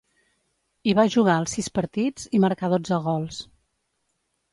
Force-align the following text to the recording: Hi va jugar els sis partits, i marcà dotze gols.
Hi 0.85 0.93
va 0.99 1.03
jugar 1.15 1.35
els 1.41 1.53
sis 1.57 1.69
partits, 1.75 2.25
i 2.37 2.39
marcà 2.45 2.71
dotze 2.73 2.99
gols. 3.09 3.39